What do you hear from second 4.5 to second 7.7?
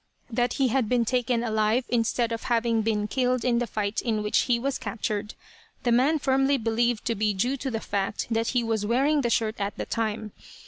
was captured, the man firmly believed to be due to